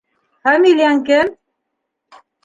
[0.45, 1.29] —Фамилияң кем?